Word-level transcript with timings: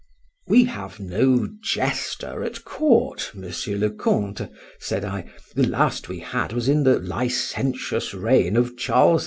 We 0.47 0.63
have 0.63 0.99
no 0.99 1.47
jester 1.61 2.41
at 2.43 2.65
court, 2.65 3.29
Monsieur 3.35 3.77
le 3.77 3.91
Count, 3.91 4.41
said 4.79 5.05
I; 5.05 5.25
the 5.53 5.67
last 5.67 6.09
we 6.09 6.17
had 6.21 6.53
was 6.53 6.67
in 6.67 6.85
the 6.85 6.97
licentious 6.97 8.11
reign 8.15 8.57
of 8.57 8.75
Charles 8.75 9.19
II. 9.19 9.19